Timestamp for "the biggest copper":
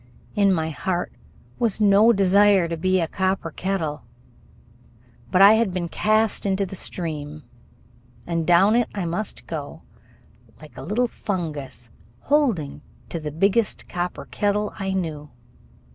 13.19-14.25